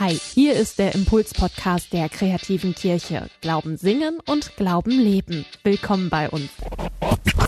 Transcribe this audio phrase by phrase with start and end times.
[0.00, 3.28] Hi, hier ist der Impuls-Podcast der kreativen Kirche.
[3.40, 5.44] Glauben singen und Glauben leben.
[5.62, 6.48] Willkommen bei uns.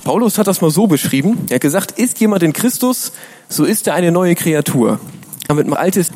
[0.05, 1.47] Paulus hat das mal so beschrieben.
[1.49, 3.11] Er hat gesagt, ist jemand in Christus,
[3.49, 5.01] so ist er eine neue Kreatur.
[5.49, 6.13] Damit Altes,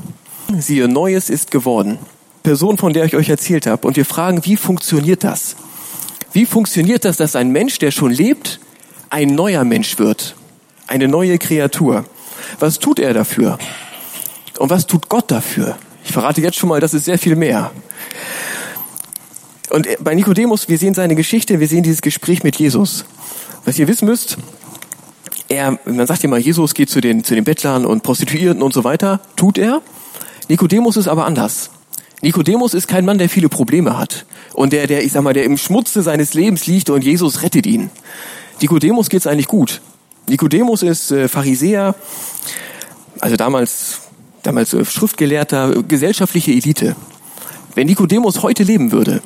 [0.56, 1.98] siehe, Neues ist geworden.
[2.44, 3.84] Person, von der ich euch erzählt habe.
[3.88, 5.56] Und wir fragen, wie funktioniert das?
[6.32, 8.60] Wie funktioniert das, dass ein Mensch, der schon lebt,
[9.10, 10.36] ein neuer Mensch wird?
[10.86, 12.04] Eine neue Kreatur.
[12.60, 13.58] Was tut er dafür?
[14.60, 15.76] Und was tut Gott dafür?
[16.10, 17.70] Ich verrate jetzt schon mal, das ist sehr viel mehr.
[19.70, 23.04] Und bei Nikodemus, wir sehen seine Geschichte, wir sehen dieses Gespräch mit Jesus.
[23.64, 24.36] Was ihr wissen müsst,
[25.48, 28.74] er, man sagt ja mal, Jesus geht zu den, zu den Bettlern und Prostituierten und
[28.74, 29.82] so weiter, tut er.
[30.48, 31.70] Nikodemus ist aber anders.
[32.22, 35.44] Nikodemus ist kein Mann, der viele Probleme hat und der, der, ich sag mal, der
[35.44, 37.88] im Schmutze seines Lebens liegt und Jesus rettet ihn.
[38.60, 39.80] Nikodemus geht's eigentlich gut.
[40.28, 41.94] Nikodemus ist äh, Pharisäer,
[43.20, 44.00] also damals
[44.42, 46.96] damals Schriftgelehrter, gesellschaftliche Elite.
[47.74, 49.22] Wenn Nikodemus heute leben würde,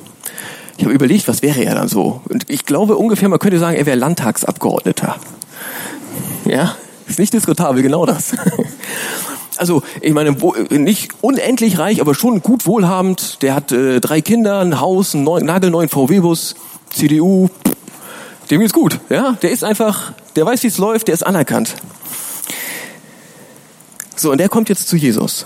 [0.77, 2.21] ich habe überlegt, was wäre er dann so?
[2.27, 5.15] Und ich glaube ungefähr, man könnte sagen, er wäre Landtagsabgeordneter.
[6.45, 6.75] Ja,
[7.07, 8.33] ist nicht diskutabel, genau das.
[9.57, 10.35] Also, ich meine,
[10.69, 13.41] nicht unendlich reich, aber schon gut wohlhabend.
[13.41, 16.55] Der hat äh, drei Kinder, ein Haus, einen neuen, nagelneuen VW-Bus,
[16.89, 17.49] CDU.
[18.51, 19.37] Dem geht's gut, ja.
[19.41, 21.75] Der ist einfach, der weiß, wie es läuft, der ist anerkannt.
[24.15, 25.45] So, und der kommt jetzt zu Jesus.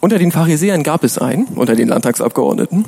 [0.00, 2.84] Unter den Pharisäern gab es einen, unter den Landtagsabgeordneten,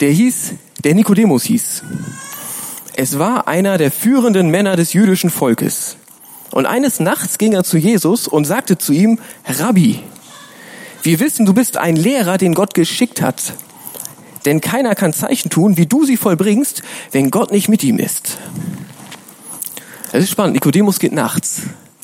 [0.00, 1.84] der hieß, der Nikodemus hieß.
[2.96, 5.96] Es war einer der führenden Männer des jüdischen Volkes.
[6.50, 10.00] Und eines Nachts ging er zu Jesus und sagte zu ihm, Rabbi,
[11.02, 13.54] wir wissen, du bist ein Lehrer, den Gott geschickt hat.
[14.44, 18.38] Denn keiner kann Zeichen tun, wie du sie vollbringst, wenn Gott nicht mit ihm ist.
[20.10, 20.54] Es ist spannend.
[20.54, 21.62] Nikodemus geht nachts.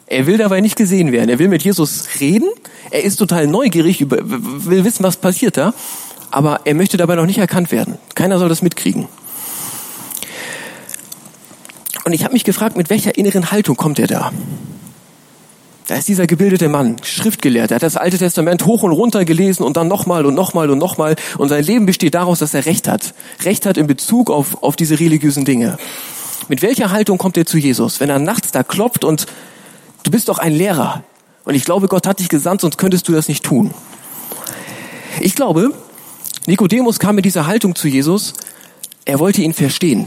[0.09, 1.29] Er will dabei nicht gesehen werden.
[1.29, 2.49] Er will mit Jesus reden.
[2.91, 5.75] Er ist total neugierig, will wissen, was passiert da.
[6.31, 7.99] Aber er möchte dabei noch nicht erkannt werden.
[8.15, 9.09] Keiner soll das mitkriegen.
[12.05, 14.33] Und ich habe mich gefragt, mit welcher inneren Haltung kommt er da?
[15.89, 19.63] Da ist dieser gebildete Mann, Schriftgelehrter, er hat das Alte Testament hoch und runter gelesen
[19.63, 21.17] und dann nochmal und nochmal und nochmal.
[21.39, 23.15] Und sein Leben besteht daraus, dass er Recht hat.
[23.43, 25.79] Recht hat in Bezug auf, auf diese religiösen Dinge.
[26.49, 29.27] Mit welcher Haltung kommt er zu Jesus, wenn er nachts da klopft und
[30.03, 31.03] Du bist doch ein Lehrer.
[31.45, 33.73] Und ich glaube, Gott hat dich gesandt, sonst könntest du das nicht tun.
[35.21, 35.73] Ich glaube,
[36.47, 38.35] Nikodemus kam mit dieser Haltung zu Jesus.
[39.05, 40.07] Er wollte ihn verstehen.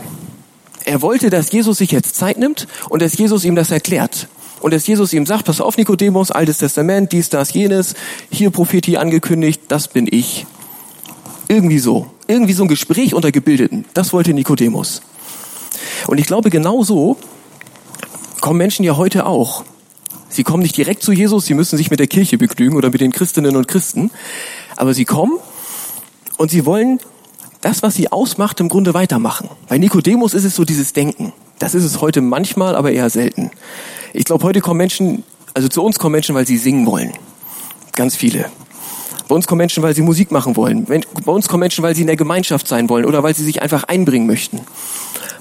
[0.85, 4.27] Er wollte, dass Jesus sich jetzt Zeit nimmt und dass Jesus ihm das erklärt.
[4.61, 7.95] Und dass Jesus ihm sagt, pass auf Nikodemus, Altes Testament, dies, das, jenes,
[8.29, 10.45] hier Prophetie angekündigt, das bin ich.
[11.47, 12.07] Irgendwie so.
[12.27, 13.85] Irgendwie so ein Gespräch unter Gebildeten.
[13.93, 15.01] Das wollte Nikodemus.
[16.07, 17.17] Und ich glaube, genau so
[18.39, 19.63] kommen Menschen ja heute auch.
[20.31, 23.01] Sie kommen nicht direkt zu Jesus, sie müssen sich mit der Kirche begnügen oder mit
[23.01, 24.11] den Christinnen und Christen,
[24.77, 25.39] aber sie kommen
[26.37, 26.99] und sie wollen
[27.59, 29.49] das, was sie ausmacht, im Grunde weitermachen.
[29.67, 31.33] Bei Nikodemus ist es so dieses Denken.
[31.59, 33.51] Das ist es heute manchmal, aber eher selten.
[34.13, 37.11] Ich glaube, heute kommen Menschen, also zu uns kommen Menschen, weil sie singen wollen.
[37.93, 38.45] Ganz viele.
[39.27, 40.85] Bei uns kommen Menschen, weil sie Musik machen wollen.
[40.85, 43.61] Bei uns kommen Menschen, weil sie in der Gemeinschaft sein wollen oder weil sie sich
[43.61, 44.61] einfach einbringen möchten.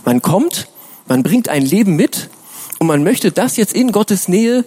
[0.04, 0.68] Man kommt,
[1.08, 2.28] man bringt ein Leben mit
[2.78, 4.64] und man möchte das jetzt in Gottes Nähe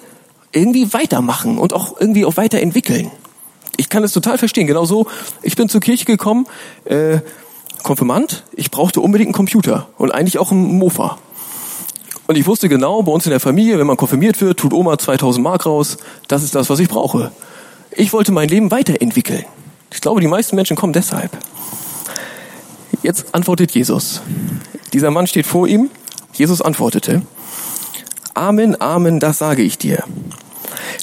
[0.53, 3.11] irgendwie weitermachen und auch irgendwie auch weiterentwickeln.
[3.75, 4.67] Ich kann es total verstehen.
[4.67, 5.07] Genauso,
[5.41, 6.45] ich bin zur Kirche gekommen,
[6.85, 7.19] äh,
[7.81, 11.17] Konfirmand, ich brauchte unbedingt einen Computer und eigentlich auch einen Mofa.
[12.27, 14.97] Und ich wusste genau, bei uns in der Familie, wenn man konfirmiert wird, tut Oma
[14.97, 15.97] 2000 Mark raus,
[16.29, 17.31] das ist das, was ich brauche.
[17.91, 19.43] Ich wollte mein Leben weiterentwickeln.
[19.91, 21.37] Ich glaube, die meisten Menschen kommen deshalb.
[23.03, 24.21] Jetzt antwortet Jesus.
[24.93, 25.89] Dieser Mann steht vor ihm.
[26.33, 27.21] Jesus antwortete,
[28.33, 30.03] Amen, Amen, das sage ich dir.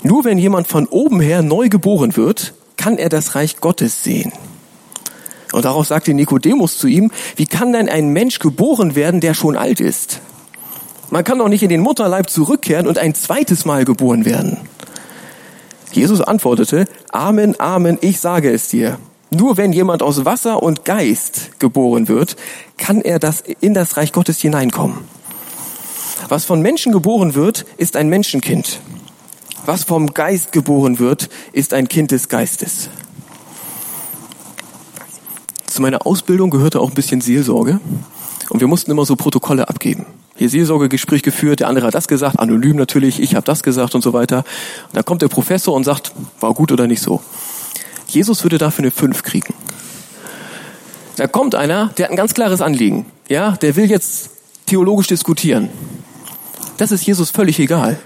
[0.02, 4.32] Nur wenn jemand von oben her neu geboren wird, kann er das Reich Gottes sehen.
[5.52, 9.56] Und darauf sagte Nikodemus zu ihm, wie kann denn ein Mensch geboren werden, der schon
[9.56, 10.20] alt ist?
[11.10, 14.58] Man kann doch nicht in den Mutterleib zurückkehren und ein zweites Mal geboren werden.
[15.92, 18.98] Jesus antwortete, Amen, Amen, ich sage es dir.
[19.30, 22.36] Nur wenn jemand aus Wasser und Geist geboren wird,
[22.78, 24.98] kann er das in das Reich Gottes hineinkommen.
[26.30, 28.78] Was von Menschen geboren wird, ist ein Menschenkind.
[29.66, 32.88] Was vom Geist geboren wird, ist ein Kind des Geistes.
[35.66, 37.80] Zu meiner Ausbildung gehörte auch ein bisschen Seelsorge.
[38.48, 40.06] Und wir mussten immer so Protokolle abgeben.
[40.36, 44.02] Hier Seelsorgegespräch geführt, der andere hat das gesagt, anonym natürlich, ich habe das gesagt und
[44.02, 44.44] so weiter.
[44.86, 47.20] Und da kommt der Professor und sagt, war gut oder nicht so.
[48.06, 49.52] Jesus würde dafür eine 5 kriegen.
[51.16, 53.06] Da kommt einer, der hat ein ganz klares Anliegen.
[53.28, 54.30] Ja, der will jetzt
[54.66, 55.70] theologisch diskutieren.
[56.80, 58.00] Das ist Jesus völlig egal.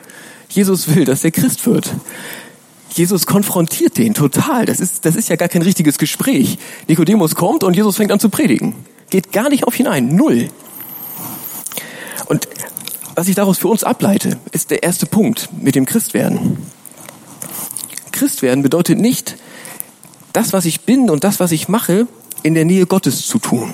[0.48, 1.94] Jesus will, dass er Christ wird.
[2.92, 4.66] Jesus konfrontiert den total.
[4.66, 6.58] Das ist, das ist ja gar kein richtiges Gespräch.
[6.88, 8.74] Nikodemus kommt und Jesus fängt an zu predigen.
[9.10, 10.16] Geht gar nicht auf ihn ein.
[10.16, 10.48] Null.
[12.26, 12.48] Und
[13.14, 16.58] was ich daraus für uns ableite, ist der erste Punkt mit dem Christwerden.
[18.10, 19.36] Christwerden bedeutet nicht,
[20.32, 22.08] das, was ich bin und das, was ich mache,
[22.42, 23.72] in der Nähe Gottes zu tun.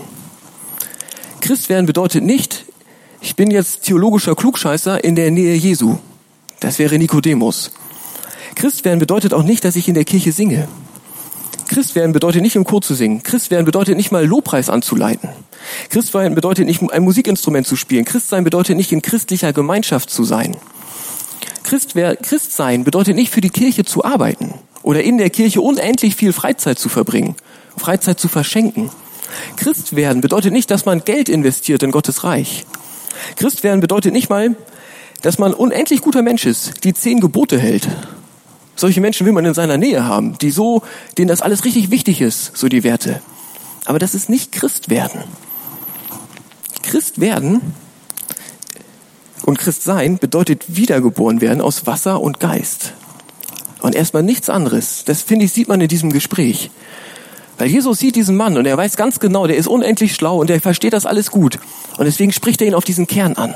[1.41, 2.67] Christwerden bedeutet nicht,
[3.21, 5.99] ich bin jetzt theologischer Klugscheißer in der Nähe Jesu.
[6.61, 7.73] Das wäre Nikodemus.
[8.55, 10.69] Christwerden bedeutet auch nicht, dass ich in der Kirche singe.
[11.69, 13.23] Christwerden bedeutet nicht im Chor zu singen.
[13.23, 15.29] Christwerden bedeutet nicht mal Lobpreis anzuleiten.
[15.89, 18.05] Christwerden bedeutet nicht ein Musikinstrument zu spielen.
[18.05, 20.57] Christsein bedeutet nicht in christlicher Gemeinschaft zu sein.
[21.63, 26.79] Christsein bedeutet nicht für die Kirche zu arbeiten oder in der Kirche unendlich viel Freizeit
[26.79, 27.37] zu verbringen,
[27.77, 28.91] Freizeit zu verschenken.
[29.57, 32.67] Christ werden bedeutet nicht, dass man Geld investiert in Gottes Reich.
[33.37, 34.57] Christ werden bedeutet nicht mal,
[35.23, 37.89] dass man unendlich guter Mensch ist, die zehn Gebote hält.
[38.77, 40.83] Solche Menschen will man in seiner Nähe haben, die so,
[41.19, 43.21] denen das alles richtig wichtig ist, so die Werte.
[43.85, 45.23] Aber das ist nicht Christ werden.
[46.83, 47.61] Christ werden
[49.45, 52.95] und Christ sein bedeutet wiedergeboren werden aus Wasser und Geist.
[53.81, 55.05] Und erstmal nichts anderes.
[55.05, 56.71] Das finde ich, sieht man in diesem Gespräch.
[57.59, 60.49] Weil Jesus sieht diesen Mann und er weiß ganz genau, der ist unendlich schlau und
[60.51, 61.59] er versteht das alles gut.
[61.97, 63.55] Und deswegen spricht er ihn auf diesen Kern an.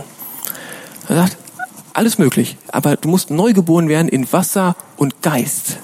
[1.08, 1.36] Er sagt,
[1.92, 5.78] alles möglich, aber du musst neu geboren werden in Wasser und Geist.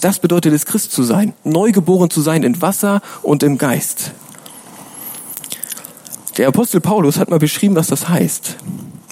[0.00, 4.12] Das bedeutet es, Christ zu sein, neu geboren zu sein in Wasser und im Geist.
[6.38, 8.56] Der Apostel Paulus hat mal beschrieben, was das heißt.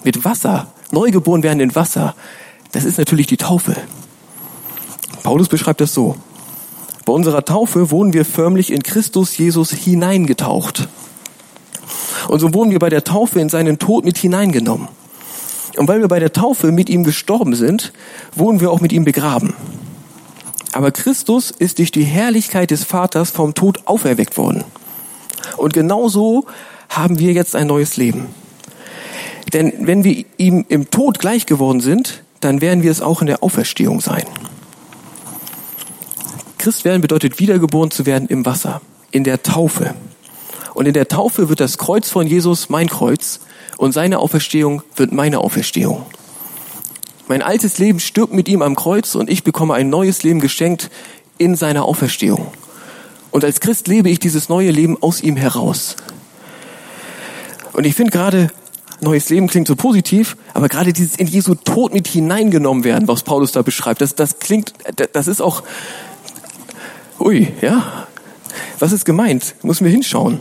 [0.05, 2.15] Mit Wasser, neu geboren werden in Wasser,
[2.73, 3.77] das ist natürlich die Taufe.
[5.23, 6.17] Paulus beschreibt das so.
[7.05, 10.89] Bei unserer Taufe wurden wir förmlich in Christus Jesus hineingetaucht.
[12.29, 14.89] Und so wurden wir bei der Taufe in seinen Tod mit hineingenommen.
[15.77, 17.93] Und weil wir bei der Taufe mit ihm gestorben sind,
[18.35, 19.55] wurden wir auch mit ihm begraben.
[20.73, 24.65] Aber Christus ist durch die Herrlichkeit des Vaters vom Tod auferweckt worden.
[25.57, 26.47] Und genauso
[26.89, 28.27] haben wir jetzt ein neues Leben.
[29.53, 33.27] Denn wenn wir ihm im Tod gleich geworden sind, dann werden wir es auch in
[33.27, 34.25] der Auferstehung sein.
[36.59, 39.95] Christ werden bedeutet wiedergeboren zu werden im Wasser, in der Taufe.
[40.79, 43.41] Und in der Taufe wird das Kreuz von Jesus mein Kreuz
[43.79, 46.07] und seine Auferstehung wird meine Auferstehung.
[47.27, 50.89] Mein altes Leben stirbt mit ihm am Kreuz und ich bekomme ein neues Leben geschenkt
[51.37, 52.53] in seiner Auferstehung.
[53.33, 55.97] Und als Christ lebe ich dieses neue Leben aus ihm heraus.
[57.73, 58.47] Und ich finde gerade,
[59.01, 63.25] neues Leben klingt so positiv, aber gerade dieses in Jesu Tod mit hineingenommen werden, was
[63.25, 64.75] Paulus da beschreibt, das, das klingt,
[65.13, 65.65] das ist auch
[67.19, 68.07] Ui, ja?
[68.79, 69.57] Was ist gemeint?
[69.65, 70.41] Müssen wir hinschauen.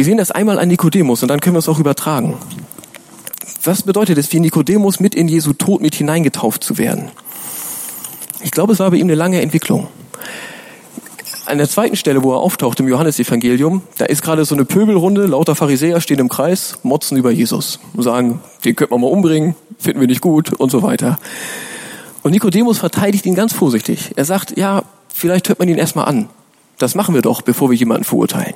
[0.00, 2.38] Wir sehen das einmal an Nikodemus und dann können wir es auch übertragen.
[3.64, 7.10] Was bedeutet es für Nikodemus, mit in Jesu Tod mit hineingetauft zu werden?
[8.42, 9.88] Ich glaube, es war bei ihm eine lange Entwicklung.
[11.44, 15.26] An der zweiten Stelle, wo er auftaucht im Johannesevangelium, da ist gerade so eine Pöbelrunde,
[15.26, 19.54] lauter Pharisäer stehen im Kreis, motzen über Jesus und sagen, den könnte man mal umbringen,
[19.78, 21.18] finden wir nicht gut und so weiter.
[22.22, 24.12] Und Nikodemus verteidigt ihn ganz vorsichtig.
[24.16, 24.82] Er sagt, ja,
[25.12, 26.30] vielleicht hört man ihn erstmal an.
[26.78, 28.54] Das machen wir doch, bevor wir jemanden verurteilen.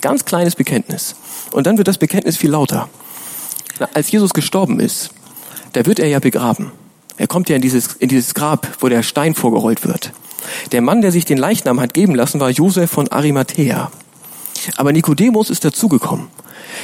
[0.00, 1.14] Ganz kleines Bekenntnis.
[1.52, 2.88] Und dann wird das Bekenntnis viel lauter.
[3.94, 5.10] Als Jesus gestorben ist,
[5.72, 6.72] da wird er ja begraben.
[7.16, 10.12] Er kommt ja in dieses, in dieses Grab, wo der Stein vorgerollt wird.
[10.72, 13.90] Der Mann, der sich den Leichnam hat geben lassen, war Josef von Arimathea.
[14.76, 16.28] Aber Nikodemus ist dazugekommen.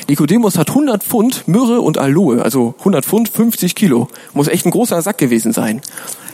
[0.09, 4.09] Nikodemus hat 100 Pfund Myrrhe und Aloe, also 100 Pfund, 50 Kilo.
[4.35, 5.81] Muss echt ein großer Sack gewesen sein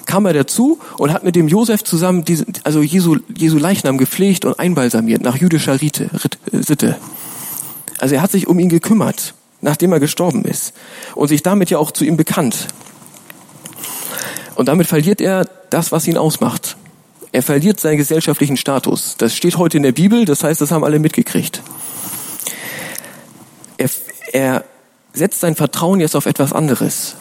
[0.07, 4.45] kam er dazu und hat mit dem Josef zusammen diese, also Jesu, Jesu Leichnam gepflegt
[4.45, 6.11] und einbalsamiert nach jüdischer Rite,
[6.53, 6.97] äh, Sitte.
[7.99, 10.73] Also er hat sich um ihn gekümmert, nachdem er gestorben ist
[11.15, 12.69] und sich damit ja auch zu ihm bekannt.
[14.55, 16.77] Und damit verliert er das, was ihn ausmacht.
[17.33, 19.17] Er verliert seinen gesellschaftlichen Status.
[19.19, 21.63] Das steht heute in der Bibel, das heißt, das haben alle mitgekriegt.
[23.79, 23.91] Er,
[24.33, 24.65] er
[25.13, 27.17] setzt sein Vertrauen jetzt auf etwas anderes.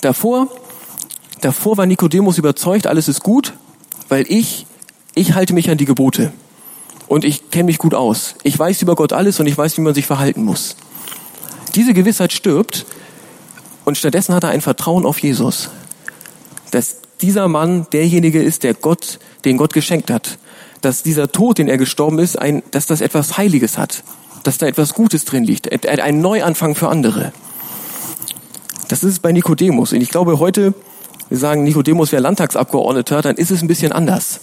[0.00, 0.48] Davor
[1.42, 3.52] Davor war Nikodemus überzeugt, alles ist gut,
[4.08, 4.64] weil ich,
[5.16, 6.32] ich halte mich an die Gebote.
[7.08, 8.36] Und ich kenne mich gut aus.
[8.44, 10.76] Ich weiß über Gott alles und ich weiß, wie man sich verhalten muss.
[11.74, 12.86] Diese Gewissheit stirbt
[13.84, 15.70] und stattdessen hat er ein Vertrauen auf Jesus.
[16.70, 20.38] Dass dieser Mann derjenige ist, der Gott, den Gott geschenkt hat.
[20.82, 24.02] Dass dieser Tod, den er gestorben ist, ein, dass das etwas Heiliges hat.
[24.42, 25.86] Dass da etwas Gutes drin liegt.
[25.86, 27.32] Ein Neuanfang für andere.
[28.88, 29.92] Das ist bei Nikodemus.
[29.92, 30.74] Und ich glaube, heute
[31.32, 34.40] wir sagen, Nikodemus wäre Landtagsabgeordneter, dann ist es ein bisschen anders.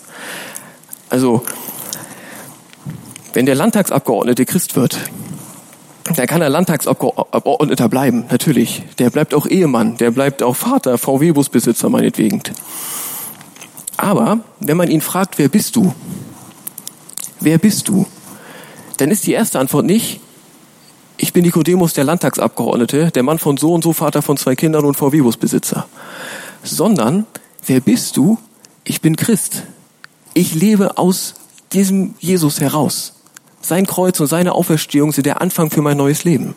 [1.07, 1.43] Also,
[3.33, 4.97] wenn der Landtagsabgeordnete Christ wird,
[6.15, 8.83] dann kann er Landtagsabgeordneter bleiben, natürlich.
[8.97, 12.41] Der bleibt auch Ehemann, der bleibt auch Vater, VW-Busbesitzer meinetwegen.
[13.97, 15.93] Aber wenn man ihn fragt, wer bist du?
[17.39, 18.05] Wer bist du?
[18.97, 20.19] Dann ist die erste Antwort nicht,
[21.21, 24.85] ich bin Nikodemus, der Landtagsabgeordnete, der Mann von so und so, Vater von zwei Kindern
[24.85, 25.85] und VW-Busbesitzer.
[26.63, 27.25] Sondern,
[27.65, 28.37] wer bist du?
[28.85, 29.63] Ich bin Christ.
[30.33, 31.35] Ich lebe aus
[31.73, 33.18] diesem Jesus heraus.
[33.61, 36.55] Sein Kreuz und seine Auferstehung sind der Anfang für mein neues Leben.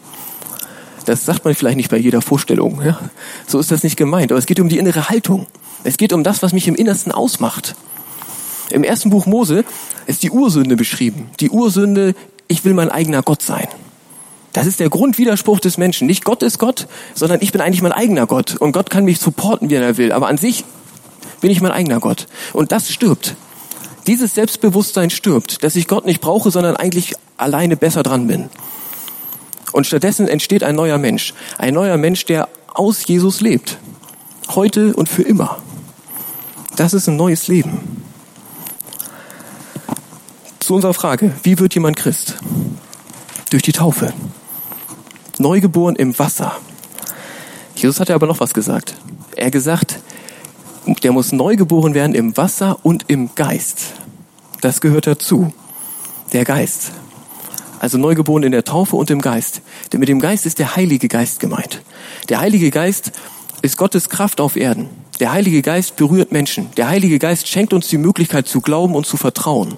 [1.05, 2.81] Das sagt man vielleicht nicht bei jeder Vorstellung.
[2.85, 2.99] Ja?
[3.47, 4.31] So ist das nicht gemeint.
[4.31, 5.47] Aber es geht um die innere Haltung.
[5.85, 7.75] Es geht um das, was mich im Innersten ausmacht.
[8.71, 9.65] Im ersten Buch Mose
[10.07, 11.31] ist die Ursünde beschrieben.
[11.41, 12.15] Die Ursünde,
[12.49, 13.67] ich will mein eigener Gott sein.
[14.53, 16.07] Das ist der Grundwiderspruch des Menschen.
[16.07, 18.57] Nicht Gott ist Gott, sondern ich bin eigentlich mein eigener Gott.
[18.57, 20.13] Und Gott kann mich supporten, wie er will.
[20.13, 20.65] Aber an sich
[21.41, 22.27] bin ich mein eigener Gott.
[22.53, 23.35] Und das stirbt.
[24.07, 28.51] Dieses Selbstbewusstsein stirbt, dass ich Gott nicht brauche, sondern eigentlich alleine besser dran bin.
[29.73, 31.35] Und stattdessen entsteht ein neuer Mensch.
[31.59, 33.79] Ein neuer Mensch, der aus Jesus lebt.
[34.55, 35.59] Heute und für immer.
[36.77, 38.03] Das ist ein neues Leben.
[40.59, 42.37] Zu unserer Frage, wie wird jemand Christ?
[43.51, 44.13] Durch die Taufe.
[45.39, 46.57] Neugeboren im Wasser.
[47.75, 48.95] Jesus hat ja aber noch was gesagt.
[49.37, 50.01] Er gesagt,
[50.87, 53.95] der muss neugeboren werden im Wasser und im Geist.
[54.61, 55.53] Das gehört dazu.
[56.33, 56.93] Der Geist.
[57.79, 59.61] Also neugeboren in der Taufe und im Geist.
[59.93, 61.83] Denn mit dem Geist ist der Heilige Geist gemeint.
[62.29, 63.12] Der Heilige Geist
[63.61, 64.89] ist Gottes Kraft auf Erden.
[65.21, 66.69] Der Heilige Geist berührt Menschen.
[66.77, 69.77] Der Heilige Geist schenkt uns die Möglichkeit zu glauben und zu vertrauen.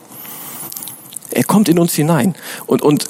[1.30, 2.34] Er kommt in uns hinein.
[2.66, 3.06] Und, und,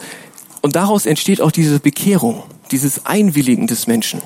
[0.62, 4.20] und daraus entsteht auch diese Bekehrung, dieses Einwilligen des Menschen.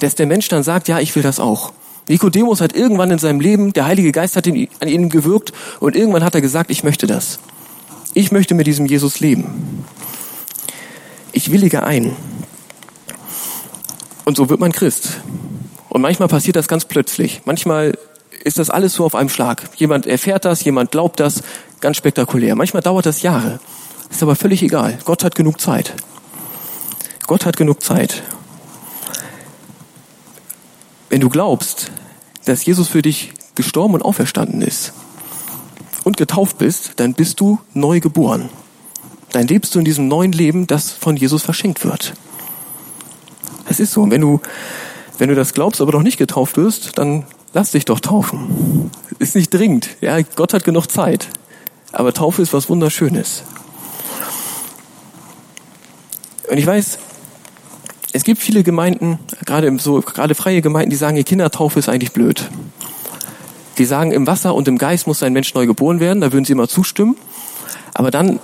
[0.00, 1.72] Dass der Mensch dann sagt, ja, ich will das auch.
[2.08, 5.96] Nikodemus hat irgendwann in seinem Leben, der Heilige Geist hat ihn, an ihm gewirkt und
[5.96, 7.38] irgendwann hat er gesagt, ich möchte das.
[8.12, 9.84] Ich möchte mit diesem Jesus leben.
[11.32, 12.14] Ich willige ein.
[14.24, 15.20] Und so wird man Christ.
[15.88, 17.42] Und manchmal passiert das ganz plötzlich.
[17.44, 17.98] Manchmal
[18.44, 19.62] ist das alles so auf einem Schlag.
[19.76, 21.42] Jemand erfährt das, jemand glaubt das,
[21.80, 22.54] ganz spektakulär.
[22.54, 23.58] Manchmal dauert das Jahre.
[24.10, 24.98] Ist aber völlig egal.
[25.04, 25.94] Gott hat genug Zeit.
[27.26, 28.22] Gott hat genug Zeit.
[31.08, 31.90] Wenn du glaubst,
[32.44, 34.92] dass Jesus für dich gestorben und auferstanden ist
[36.02, 38.48] und getauft bist, dann bist du neu geboren.
[39.32, 42.14] Dann lebst du in diesem neuen Leben, das von Jesus verschenkt wird.
[43.68, 44.02] Es ist so.
[44.02, 44.40] Und wenn du,
[45.18, 48.90] wenn du das glaubst, aber noch nicht getauft wirst, dann lass dich doch taufen.
[49.18, 49.88] Ist nicht dringend.
[50.00, 51.28] Ja, Gott hat genug Zeit.
[51.92, 53.44] Aber Taufe ist was Wunderschönes.
[56.48, 56.98] Und ich weiß,
[58.14, 62.12] es gibt viele Gemeinden, gerade so, gerade freie Gemeinden, die sagen, die Kindertaufe ist eigentlich
[62.12, 62.48] blöd.
[63.76, 66.44] Die sagen, im Wasser und im Geist muss ein Mensch neu geboren werden, da würden
[66.44, 67.16] sie immer zustimmen.
[67.92, 68.38] Aber dann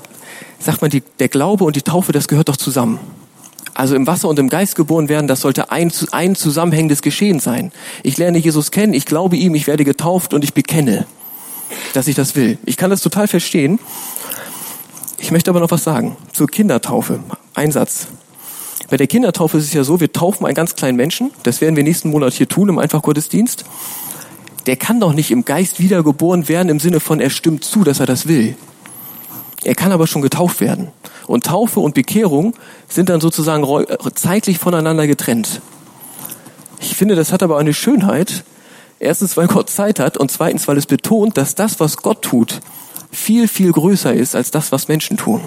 [0.58, 2.98] sagt man, die, der Glaube und die Taufe, das gehört doch zusammen.
[3.72, 7.70] Also im Wasser und im Geist geboren werden, das sollte ein, ein zusammenhängendes Geschehen sein.
[8.02, 11.06] Ich lerne Jesus kennen, ich glaube ihm, ich werde getauft und ich bekenne,
[11.94, 12.58] dass ich das will.
[12.66, 13.78] Ich kann das total verstehen.
[15.18, 17.20] Ich möchte aber noch was sagen zur Kindertaufe.
[17.54, 18.08] Einsatz.
[18.88, 21.30] Bei der Kindertaufe ist es ja so, wir taufen einen ganz kleinen Menschen.
[21.42, 23.64] Das werden wir nächsten Monat hier tun im Einfachgottesdienst.
[24.66, 28.00] Der kann doch nicht im Geist wiedergeboren werden im Sinne von, er stimmt zu, dass
[28.00, 28.56] er das will.
[29.62, 30.88] Er kann aber schon getauft werden.
[31.26, 32.54] Und Taufe und Bekehrung
[32.88, 33.64] sind dann sozusagen
[34.14, 35.60] zeitlich voneinander getrennt.
[36.80, 38.44] Ich finde, das hat aber eine Schönheit.
[38.98, 42.60] Erstens, weil Gott Zeit hat und zweitens, weil es betont, dass das, was Gott tut,
[43.10, 45.42] viel, viel größer ist als das, was Menschen tun.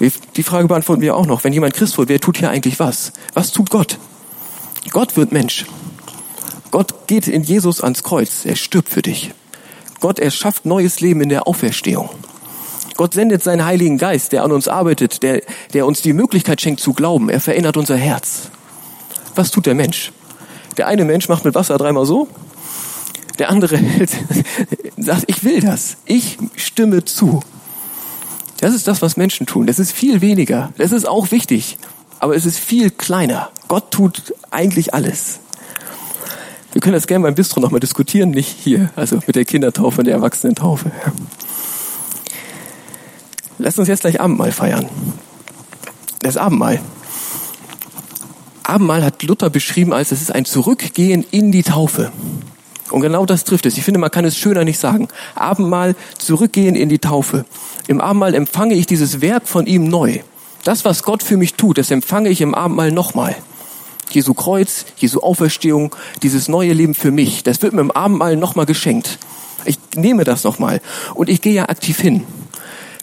[0.00, 1.44] Die Frage beantworten wir auch noch.
[1.44, 3.12] Wenn jemand Christ wird, wer tut hier eigentlich was?
[3.34, 3.98] Was tut Gott?
[4.90, 5.66] Gott wird Mensch.
[6.70, 8.44] Gott geht in Jesus ans Kreuz.
[8.44, 9.32] Er stirbt für dich.
[10.00, 12.10] Gott erschafft neues Leben in der Auferstehung.
[12.96, 15.42] Gott sendet seinen Heiligen Geist, der an uns arbeitet, der,
[15.74, 17.28] der uns die Möglichkeit schenkt zu glauben.
[17.28, 18.50] Er verändert unser Herz.
[19.34, 20.12] Was tut der Mensch?
[20.76, 22.28] Der eine Mensch macht mit Wasser dreimal so.
[23.38, 23.78] Der andere
[24.96, 25.96] sagt, ich will das.
[26.06, 27.40] Ich stimme zu.
[28.66, 29.68] Das ist das, was Menschen tun.
[29.68, 30.72] Das ist viel weniger.
[30.76, 31.78] Das ist auch wichtig.
[32.18, 33.50] Aber es ist viel kleiner.
[33.68, 35.38] Gott tut eigentlich alles.
[36.72, 40.06] Wir können das gerne beim Bistro nochmal diskutieren, nicht hier, also mit der Kindertaufe und
[40.06, 40.90] der Erwachsenentaufe.
[43.58, 44.88] Lass uns jetzt gleich Abendmahl feiern.
[46.22, 46.80] Das Abendmahl.
[48.64, 52.10] Abendmahl hat Luther beschrieben als es ist ein Zurückgehen in die Taufe.
[52.90, 53.76] Und genau das trifft es.
[53.76, 55.08] Ich finde, man kann es schöner nicht sagen.
[55.34, 57.44] Abendmahl, zurückgehen in die Taufe.
[57.88, 60.20] Im Abendmahl empfange ich dieses Werk von ihm neu.
[60.64, 63.36] Das, was Gott für mich tut, das empfange ich im Abendmahl nochmal.
[64.10, 68.66] Jesu Kreuz, Jesu Auferstehung, dieses neue Leben für mich, das wird mir im Abendmahl nochmal
[68.66, 69.18] geschenkt.
[69.64, 70.80] Ich nehme das nochmal
[71.14, 72.24] und ich gehe ja aktiv hin.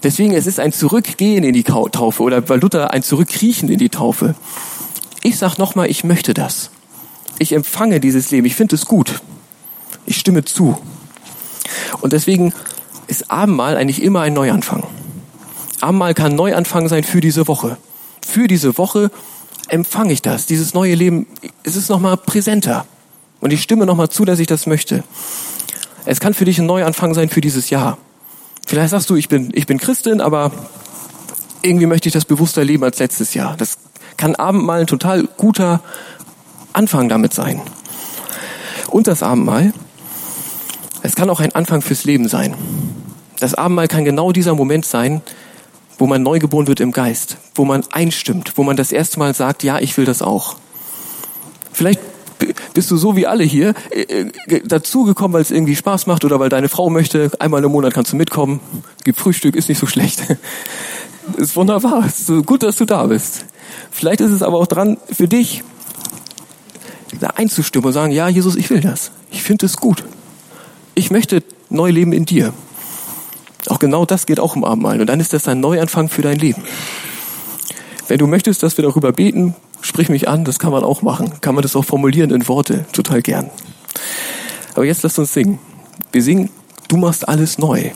[0.02, 3.90] Deswegen, es ist ein Zurückgehen in die Taufe oder bei Luther ein Zurückkriechen in die
[3.90, 4.36] Taufe.
[5.22, 6.70] Ich sag nochmal, ich möchte das.
[7.40, 8.46] Ich empfange dieses Leben.
[8.46, 9.22] Ich finde es gut.
[10.14, 10.78] Ich stimme zu.
[12.02, 12.54] Und deswegen
[13.08, 14.84] ist Abendmahl eigentlich immer ein Neuanfang.
[15.82, 17.78] Abendmahl kann Neuanfang sein für diese Woche.
[18.24, 19.10] Für diese Woche
[19.70, 21.26] empfange ich das, dieses neue Leben.
[21.64, 22.86] Es ist nochmal präsenter.
[23.42, 25.04] Und ich stimme nochmal zu, dass ich das möchte.
[26.06, 27.98] Es kann für dich ein Neuanfang sein für dieses Jahr.
[28.68, 30.52] Vielleicht sagst du, ich bin, ich bin Christin, aber
[31.64, 33.58] irgendwie möchte ich das bewusster leben als letztes Jahr.
[33.58, 33.80] Das
[34.18, 35.82] kann Abendmahl ein total guter
[36.72, 37.64] Anfang damit sein.
[38.92, 39.74] Und das Abendmahl,
[41.04, 42.56] es kann auch ein Anfang fürs Leben sein.
[43.40, 45.22] Das Abendmahl kann genau dieser Moment sein,
[45.98, 49.64] wo man neugeboren wird im Geist, wo man einstimmt, wo man das erste Mal sagt,
[49.64, 50.56] ja, ich will das auch.
[51.72, 52.00] Vielleicht
[52.74, 56.40] bist du so wie alle hier äh, äh, dazugekommen, weil es irgendwie Spaß macht oder
[56.40, 58.60] weil deine Frau möchte, einmal im Monat kannst du mitkommen,
[59.04, 60.24] gibt Frühstück, ist nicht so schlecht.
[61.38, 63.46] Ist wunderbar, ist so gut, dass du da bist.
[63.92, 65.64] Vielleicht ist es aber auch dran für dich,
[67.22, 69.12] da einzustimmen und sagen, ja, Jesus, ich will das.
[69.32, 70.04] Ich finde es gut.
[70.96, 72.54] Ich möchte neu leben in dir.
[73.68, 75.00] Auch genau das geht auch im Abendmahl.
[75.00, 76.64] Und dann ist das ein Neuanfang für dein Leben.
[78.08, 81.34] Wenn du möchtest, dass wir darüber beten, sprich mich an, das kann man auch machen.
[81.42, 83.50] Kann man das auch formulieren in Worte, total gern.
[84.76, 85.60] Aber jetzt lasst uns singen.
[86.12, 86.50] Wir singen,
[86.90, 87.92] du machst alles neu.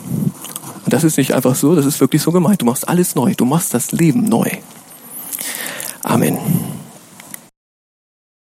[0.85, 2.61] Und das ist nicht einfach so, das ist wirklich so gemeint.
[2.61, 3.33] Du machst alles neu.
[3.35, 4.49] Du machst das Leben neu.
[6.01, 6.37] Amen.